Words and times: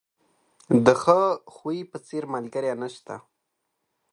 د 0.85 0.87
ښه 1.01 1.19
خوی 1.55 1.79
په 1.91 1.97
څېر، 2.07 2.23
ملګری 2.33 2.71
نشته. 2.81 3.15